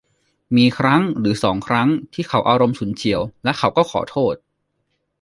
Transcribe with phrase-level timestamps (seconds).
[0.55, 4.35] มีครั้งหรือสองครั้งที่เขาอารมณ์ฉุนเฉียว แล้วเขาก็ขอโทษ